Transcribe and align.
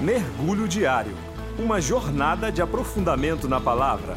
Mergulho 0.00 0.66
Diário 0.66 1.12
Uma 1.58 1.78
jornada 1.78 2.50
de 2.50 2.62
aprofundamento 2.62 3.46
na 3.46 3.60
palavra. 3.60 4.16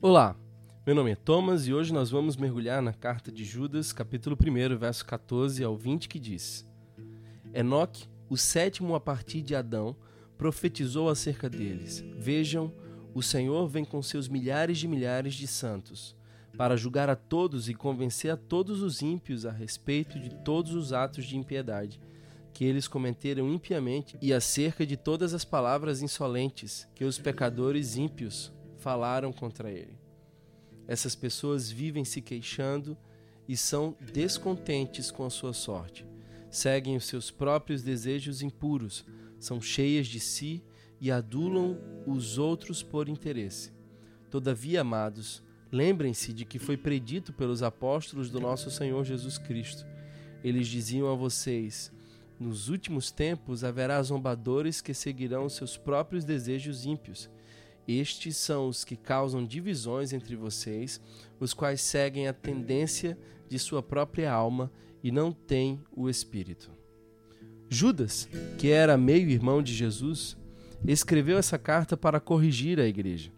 Olá, 0.00 0.36
meu 0.86 0.94
nome 0.94 1.10
é 1.10 1.16
Thomas 1.16 1.66
e 1.66 1.74
hoje 1.74 1.92
nós 1.92 2.08
vamos 2.08 2.36
mergulhar 2.36 2.80
na 2.80 2.92
carta 2.92 3.32
de 3.32 3.44
Judas, 3.44 3.92
capítulo 3.92 4.38
1, 4.40 4.78
verso 4.78 5.04
14 5.04 5.64
ao 5.64 5.76
20, 5.76 6.08
que 6.08 6.20
diz: 6.20 6.64
Enoque, 7.52 8.06
o 8.30 8.36
sétimo 8.36 8.94
a 8.94 9.00
partir 9.00 9.42
de 9.42 9.56
Adão, 9.56 9.96
profetizou 10.38 11.08
acerca 11.08 11.50
deles: 11.50 12.04
Vejam, 12.16 12.72
o 13.14 13.22
Senhor 13.22 13.68
vem 13.68 13.84
com 13.84 14.02
seus 14.02 14.28
milhares 14.28 14.78
de 14.78 14.88
milhares 14.88 15.34
de 15.34 15.46
santos, 15.46 16.16
para 16.56 16.76
julgar 16.76 17.08
a 17.08 17.16
todos 17.16 17.68
e 17.68 17.74
convencer 17.74 18.30
a 18.30 18.36
todos 18.36 18.82
os 18.82 19.00
ímpios 19.00 19.46
a 19.46 19.50
respeito 19.50 20.18
de 20.18 20.30
todos 20.30 20.74
os 20.74 20.92
atos 20.92 21.24
de 21.24 21.36
impiedade 21.36 22.00
que 22.54 22.64
eles 22.64 22.86
cometeram 22.86 23.52
impiamente 23.52 24.16
e 24.22 24.32
acerca 24.32 24.86
de 24.86 24.96
todas 24.96 25.34
as 25.34 25.44
palavras 25.44 26.00
insolentes 26.00 26.88
que 26.94 27.04
os 27.04 27.18
pecadores 27.18 27.96
ímpios 27.96 28.52
falaram 28.78 29.32
contra 29.32 29.70
ele. 29.70 29.98
Essas 30.86 31.16
pessoas 31.16 31.68
vivem 31.68 32.04
se 32.04 32.22
queixando 32.22 32.96
e 33.48 33.56
são 33.56 33.96
descontentes 34.12 35.10
com 35.10 35.26
a 35.26 35.30
sua 35.30 35.52
sorte. 35.52 36.06
Seguem 36.48 36.96
os 36.96 37.06
seus 37.06 37.30
próprios 37.30 37.82
desejos 37.82 38.40
impuros, 38.40 39.04
são 39.40 39.60
cheias 39.60 40.06
de 40.06 40.20
si 40.20 40.62
e 41.04 41.10
adulam 41.10 41.78
os 42.06 42.38
outros 42.38 42.82
por 42.82 43.08
interesse. 43.08 43.72
Todavia, 44.30 44.80
amados, 44.80 45.42
lembrem-se 45.70 46.32
de 46.32 46.44
que 46.44 46.58
foi 46.58 46.76
predito 46.76 47.32
pelos 47.32 47.62
apóstolos 47.62 48.30
do 48.30 48.40
nosso 48.40 48.70
Senhor 48.70 49.04
Jesus 49.04 49.36
Cristo. 49.36 49.86
Eles 50.42 50.66
diziam 50.66 51.12
a 51.12 51.14
vocês: 51.14 51.92
Nos 52.40 52.68
últimos 52.68 53.10
tempos 53.10 53.62
haverá 53.64 54.02
zombadores 54.02 54.80
que 54.80 54.94
seguirão 54.94 55.48
seus 55.48 55.76
próprios 55.76 56.24
desejos 56.24 56.86
ímpios 56.86 57.28
estes 57.86 58.38
são 58.38 58.68
os 58.68 58.82
que 58.82 58.96
causam 58.96 59.44
divisões 59.44 60.12
entre 60.12 60.34
vocês, 60.34 61.00
os 61.38 61.52
quais 61.52 61.82
seguem 61.82 62.26
a 62.26 62.32
tendência 62.32 63.18
de 63.48 63.58
sua 63.58 63.82
própria 63.82 64.32
alma 64.32 64.72
e 65.02 65.12
não 65.12 65.30
têm 65.30 65.78
o 65.94 66.08
Espírito. 66.08 66.70
Judas, 67.68 68.28
que 68.58 68.70
era 68.70 68.96
meio-irmão 68.96 69.62
de 69.62 69.74
Jesus, 69.74 70.36
escreveu 70.92 71.38
essa 71.38 71.58
carta 71.58 71.96
para 71.96 72.20
corrigir 72.20 72.78
a 72.78 72.86
igreja. 72.86 73.30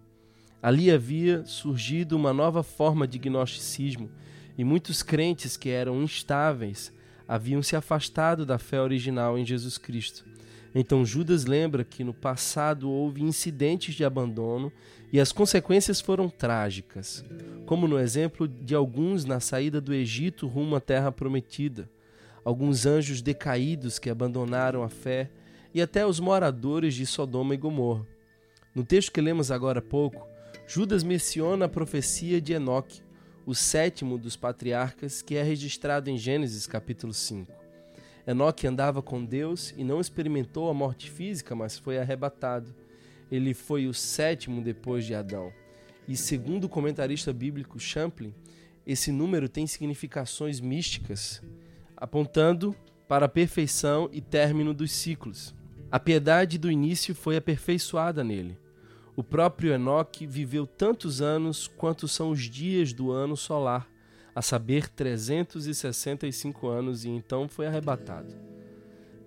Ali 0.62 0.90
havia 0.90 1.44
surgido 1.44 2.16
uma 2.16 2.32
nova 2.32 2.62
forma 2.62 3.06
de 3.06 3.18
gnosticismo 3.18 4.10
e 4.58 4.64
muitos 4.64 5.02
crentes 5.02 5.56
que 5.56 5.68
eram 5.68 6.02
instáveis 6.02 6.92
haviam 7.28 7.62
se 7.62 7.76
afastado 7.76 8.46
da 8.46 8.58
fé 8.58 8.80
original 8.80 9.36
em 9.38 9.44
Jesus 9.44 9.78
Cristo 9.78 10.24
então 10.78 11.06
Judas 11.06 11.46
lembra 11.46 11.82
que 11.84 12.04
no 12.04 12.12
passado 12.12 12.90
houve 12.90 13.22
incidentes 13.22 13.94
de 13.94 14.04
abandono 14.04 14.70
e 15.10 15.18
as 15.18 15.32
consequências 15.32 16.02
foram 16.02 16.28
trágicas, 16.28 17.24
como 17.64 17.88
no 17.88 17.98
exemplo 17.98 18.46
de 18.46 18.74
alguns 18.74 19.24
na 19.24 19.40
saída 19.40 19.80
do 19.80 19.94
Egito 19.94 20.46
rumo 20.46 20.76
à 20.76 20.80
terra 20.80 21.10
prometida, 21.10 21.88
alguns 22.44 22.84
anjos 22.84 23.22
decaídos 23.22 23.98
que 23.98 24.10
abandonaram 24.10 24.82
a 24.82 24.90
fé 24.90 25.30
e 25.76 25.82
até 25.82 26.06
os 26.06 26.18
moradores 26.18 26.94
de 26.94 27.04
Sodoma 27.04 27.52
e 27.52 27.58
Gomorra. 27.58 28.06
No 28.74 28.82
texto 28.82 29.12
que 29.12 29.20
lemos 29.20 29.50
agora 29.50 29.80
há 29.80 29.82
pouco, 29.82 30.26
Judas 30.66 31.02
menciona 31.02 31.66
a 31.66 31.68
profecia 31.68 32.40
de 32.40 32.54
Enoque, 32.54 33.02
o 33.44 33.54
sétimo 33.54 34.16
dos 34.16 34.36
patriarcas, 34.36 35.20
que 35.20 35.36
é 35.36 35.42
registrado 35.42 36.08
em 36.08 36.16
Gênesis 36.16 36.66
capítulo 36.66 37.12
5. 37.12 37.52
Enoque 38.26 38.66
andava 38.66 39.02
com 39.02 39.22
Deus 39.22 39.74
e 39.76 39.84
não 39.84 40.00
experimentou 40.00 40.70
a 40.70 40.72
morte 40.72 41.10
física, 41.10 41.54
mas 41.54 41.78
foi 41.78 41.98
arrebatado. 41.98 42.74
Ele 43.30 43.52
foi 43.52 43.86
o 43.86 43.92
sétimo 43.92 44.62
depois 44.62 45.04
de 45.04 45.14
Adão. 45.14 45.52
E 46.08 46.16
segundo 46.16 46.64
o 46.64 46.70
comentarista 46.70 47.34
bíblico 47.34 47.78
Champlin, 47.78 48.32
esse 48.86 49.12
número 49.12 49.46
tem 49.46 49.66
significações 49.66 50.58
místicas, 50.58 51.42
apontando 51.94 52.74
para 53.06 53.26
a 53.26 53.28
perfeição 53.28 54.08
e 54.10 54.22
término 54.22 54.72
dos 54.72 54.90
ciclos. 54.90 55.54
A 55.90 56.00
piedade 56.00 56.58
do 56.58 56.70
início 56.70 57.14
foi 57.14 57.36
aperfeiçoada 57.36 58.24
nele. 58.24 58.58
O 59.14 59.22
próprio 59.22 59.72
Enoque 59.72 60.26
viveu 60.26 60.66
tantos 60.66 61.22
anos 61.22 61.68
quanto 61.68 62.08
são 62.08 62.30
os 62.30 62.42
dias 62.42 62.92
do 62.92 63.12
ano 63.12 63.36
solar 63.36 63.88
a 64.34 64.42
saber 64.42 64.90
365 64.90 66.68
anos, 66.68 67.06
e 67.06 67.08
então 67.08 67.48
foi 67.48 67.66
arrebatado. 67.66 68.34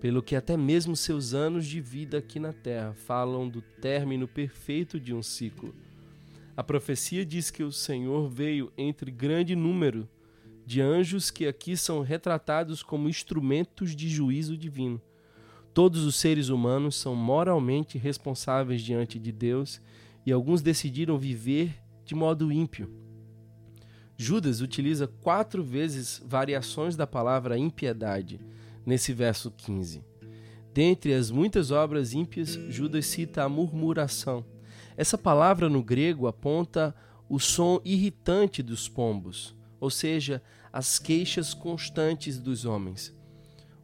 Pelo 0.00 0.22
que 0.22 0.36
até 0.36 0.56
mesmo 0.56 0.94
seus 0.94 1.34
anos 1.34 1.66
de 1.66 1.80
vida 1.80 2.18
aqui 2.18 2.38
na 2.38 2.52
terra 2.52 2.94
falam 2.94 3.48
do 3.48 3.60
término 3.60 4.28
perfeito 4.28 5.00
de 5.00 5.12
um 5.12 5.20
ciclo. 5.20 5.74
A 6.56 6.62
profecia 6.62 7.26
diz 7.26 7.50
que 7.50 7.64
o 7.64 7.72
Senhor 7.72 8.28
veio 8.28 8.72
entre 8.78 9.10
grande 9.10 9.56
número 9.56 10.08
de 10.64 10.80
anjos 10.80 11.28
que 11.28 11.44
aqui 11.44 11.76
são 11.76 12.02
retratados 12.02 12.80
como 12.80 13.08
instrumentos 13.08 13.96
de 13.96 14.08
juízo 14.08 14.56
divino. 14.56 15.02
Todos 15.72 16.04
os 16.04 16.16
seres 16.16 16.48
humanos 16.48 16.96
são 16.96 17.14
moralmente 17.14 17.96
responsáveis 17.96 18.82
diante 18.82 19.18
de 19.18 19.30
Deus 19.30 19.80
e 20.26 20.32
alguns 20.32 20.62
decidiram 20.62 21.16
viver 21.16 21.74
de 22.04 22.14
modo 22.14 22.50
ímpio. 22.50 22.90
Judas 24.16 24.60
utiliza 24.60 25.06
quatro 25.06 25.62
vezes 25.62 26.20
variações 26.26 26.96
da 26.96 27.06
palavra 27.06 27.56
impiedade 27.56 28.40
nesse 28.84 29.12
verso 29.12 29.50
15. 29.50 30.04
Dentre 30.74 31.14
as 31.14 31.30
muitas 31.30 31.70
obras 31.70 32.12
ímpias, 32.12 32.58
Judas 32.68 33.06
cita 33.06 33.44
a 33.44 33.48
murmuração. 33.48 34.44
Essa 34.96 35.16
palavra 35.16 35.68
no 35.68 35.82
grego 35.82 36.26
aponta 36.26 36.94
o 37.28 37.38
som 37.38 37.80
irritante 37.84 38.62
dos 38.62 38.88
pombos, 38.88 39.54
ou 39.80 39.88
seja, 39.88 40.42
as 40.72 40.98
queixas 40.98 41.54
constantes 41.54 42.38
dos 42.38 42.64
homens. 42.64 43.14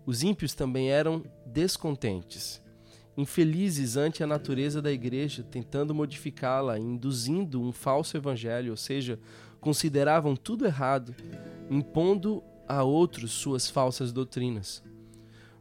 Os 0.04 0.22
ímpios 0.22 0.52
também 0.52 0.90
eram 0.90 1.24
descontentes, 1.56 2.62
infelizes 3.16 3.96
ante 3.96 4.22
a 4.22 4.26
natureza 4.26 4.82
da 4.82 4.92
igreja, 4.92 5.42
tentando 5.42 5.94
modificá-la, 5.94 6.78
induzindo 6.78 7.62
um 7.62 7.72
falso 7.72 8.14
evangelho, 8.14 8.72
ou 8.72 8.76
seja, 8.76 9.18
consideravam 9.58 10.36
tudo 10.36 10.66
errado, 10.66 11.14
impondo 11.70 12.44
a 12.68 12.82
outros 12.82 13.30
suas 13.32 13.70
falsas 13.70 14.12
doutrinas. 14.12 14.84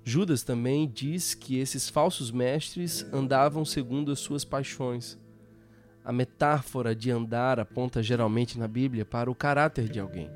Judas 0.03 0.43
também 0.43 0.85
diz 0.85 1.33
que 1.33 1.59
esses 1.59 1.87
falsos 1.87 2.29
mestres 2.29 3.07
andavam 3.13 3.63
segundo 3.63 4.11
as 4.11 4.19
suas 4.19 4.43
paixões. 4.43 5.17
A 6.03 6.11
metáfora 6.11 6.93
de 6.93 7.09
andar 7.09 7.57
aponta 7.57 8.03
geralmente 8.03 8.59
na 8.59 8.67
Bíblia 8.67 9.05
para 9.05 9.31
o 9.31 9.35
caráter 9.35 9.87
de 9.87 10.01
alguém. 10.01 10.29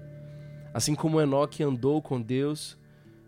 Assim 0.74 0.96
como 0.96 1.20
Enoque 1.20 1.62
andou 1.62 2.02
com 2.02 2.22
Deus, 2.22 2.80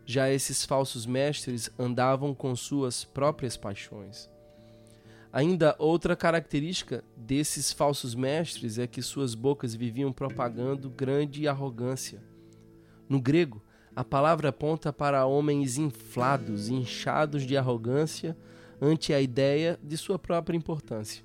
já 0.05 0.29
esses 0.29 0.65
falsos 0.65 1.05
mestres 1.05 1.69
andavam 1.77 2.33
com 2.33 2.55
suas 2.55 3.03
próprias 3.03 3.55
paixões. 3.55 4.29
Ainda 5.33 5.75
outra 5.79 6.15
característica 6.15 7.03
desses 7.15 7.71
falsos 7.71 8.13
mestres 8.13 8.77
é 8.77 8.85
que 8.85 9.01
suas 9.01 9.33
bocas 9.33 9.73
viviam 9.73 10.11
propagando 10.11 10.89
grande 10.89 11.47
arrogância. 11.47 12.21
No 13.07 13.21
grego, 13.21 13.63
a 13.95 14.03
palavra 14.03 14.49
aponta 14.49 14.91
para 14.91 15.25
homens 15.25 15.77
inflados, 15.77 16.67
inchados 16.67 17.43
de 17.43 17.55
arrogância 17.55 18.37
ante 18.81 19.13
a 19.13 19.21
ideia 19.21 19.79
de 19.81 19.97
sua 19.97 20.19
própria 20.19 20.57
importância. 20.57 21.23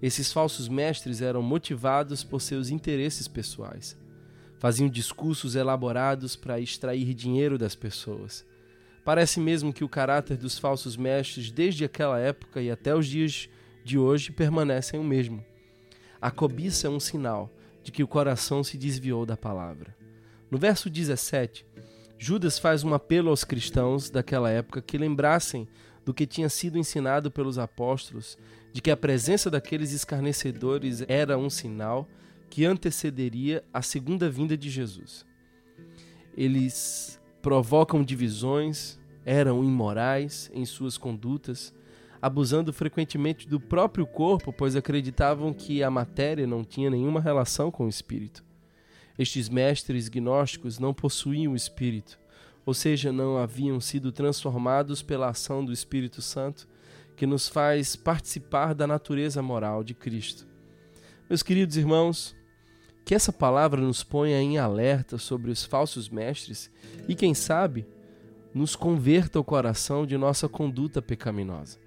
Esses 0.00 0.32
falsos 0.32 0.68
mestres 0.68 1.20
eram 1.20 1.42
motivados 1.42 2.22
por 2.22 2.40
seus 2.40 2.70
interesses 2.70 3.26
pessoais. 3.26 3.96
Faziam 4.58 4.88
discursos 4.88 5.54
elaborados 5.54 6.36
para 6.36 6.60
extrair 6.60 7.14
dinheiro 7.14 7.56
das 7.56 7.74
pessoas 7.74 8.44
Parece 9.08 9.40
mesmo 9.40 9.72
que 9.72 9.82
o 9.82 9.88
caráter 9.88 10.36
dos 10.36 10.58
falsos 10.58 10.94
mestres, 10.94 11.50
desde 11.50 11.82
aquela 11.82 12.18
época 12.18 12.60
e 12.60 12.70
até 12.70 12.94
os 12.94 13.06
dias 13.06 13.48
de 13.82 13.98
hoje, 13.98 14.30
permanecem 14.30 15.00
o 15.00 15.02
mesmo. 15.02 15.42
A 16.20 16.30
cobiça 16.30 16.88
é 16.88 16.90
um 16.90 17.00
sinal 17.00 17.50
de 17.82 17.90
que 17.90 18.02
o 18.02 18.06
coração 18.06 18.62
se 18.62 18.76
desviou 18.76 19.24
da 19.24 19.34
palavra. 19.34 19.96
No 20.50 20.58
verso 20.58 20.90
17, 20.90 21.64
Judas 22.18 22.58
faz 22.58 22.84
um 22.84 22.92
apelo 22.92 23.30
aos 23.30 23.44
cristãos 23.44 24.10
daquela 24.10 24.50
época 24.50 24.82
que 24.82 24.98
lembrassem 24.98 25.66
do 26.04 26.12
que 26.12 26.26
tinha 26.26 26.50
sido 26.50 26.76
ensinado 26.76 27.30
pelos 27.30 27.56
apóstolos, 27.56 28.36
de 28.74 28.82
que 28.82 28.90
a 28.90 28.96
presença 28.96 29.50
daqueles 29.50 29.90
escarnecedores 29.92 31.02
era 31.08 31.38
um 31.38 31.48
sinal 31.48 32.06
que 32.50 32.64
antecederia 32.64 33.62
a 33.72 33.82
segunda 33.82 34.28
vinda 34.28 34.56
de 34.56 34.70
Jesus. 34.70 35.26
Eles 36.36 37.20
provocam 37.42 38.02
divisões, 38.02 38.98
eram 39.24 39.64
imorais 39.64 40.50
em 40.54 40.64
suas 40.64 40.96
condutas, 40.96 41.74
abusando 42.20 42.72
frequentemente 42.72 43.48
do 43.48 43.60
próprio 43.60 44.06
corpo, 44.06 44.52
pois 44.52 44.74
acreditavam 44.74 45.52
que 45.52 45.82
a 45.82 45.90
matéria 45.90 46.46
não 46.46 46.64
tinha 46.64 46.90
nenhuma 46.90 47.20
relação 47.20 47.70
com 47.70 47.86
o 47.86 47.88
espírito. 47.88 48.44
Estes 49.18 49.48
mestres 49.48 50.08
gnósticos 50.08 50.78
não 50.78 50.94
possuíam 50.94 51.52
o 51.52 51.56
espírito, 51.56 52.18
ou 52.64 52.74
seja, 52.74 53.10
não 53.12 53.38
haviam 53.38 53.80
sido 53.80 54.12
transformados 54.12 55.02
pela 55.02 55.28
ação 55.28 55.64
do 55.64 55.72
Espírito 55.72 56.20
Santo, 56.20 56.68
que 57.16 57.26
nos 57.26 57.48
faz 57.48 57.96
participar 57.96 58.74
da 58.74 58.86
natureza 58.86 59.42
moral 59.42 59.82
de 59.82 59.94
Cristo. 59.94 60.46
Meus 61.28 61.42
queridos 61.42 61.76
irmãos, 61.76 62.36
que 63.08 63.14
essa 63.14 63.32
palavra 63.32 63.80
nos 63.80 64.04
ponha 64.04 64.38
em 64.38 64.58
alerta 64.58 65.16
sobre 65.16 65.50
os 65.50 65.64
falsos 65.64 66.10
mestres 66.10 66.70
e, 67.08 67.14
quem 67.14 67.32
sabe, 67.32 67.86
nos 68.52 68.76
converta 68.76 69.40
o 69.40 69.44
coração 69.44 70.04
de 70.04 70.18
nossa 70.18 70.46
conduta 70.46 71.00
pecaminosa. 71.00 71.78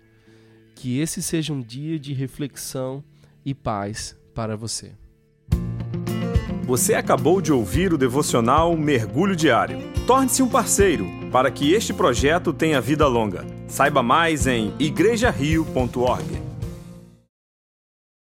Que 0.73 0.99
esse 0.99 1.21
seja 1.21 1.53
um 1.53 1.61
dia 1.61 1.99
de 1.99 2.11
reflexão 2.11 3.03
e 3.45 3.53
paz 3.53 4.17
para 4.33 4.57
você. 4.57 4.93
Você 6.63 6.95
acabou 6.95 7.39
de 7.39 7.53
ouvir 7.53 7.93
o 7.93 7.99
devocional 7.99 8.75
Mergulho 8.75 9.35
Diário. 9.35 9.77
Torne-se 10.07 10.41
um 10.41 10.49
parceiro 10.49 11.05
para 11.31 11.51
que 11.51 11.71
este 11.71 11.93
projeto 11.93 12.51
tenha 12.51 12.81
vida 12.81 13.05
longa. 13.05 13.45
Saiba 13.67 14.01
mais 14.01 14.47
em 14.47 14.73
igrejario.org. 14.79 16.40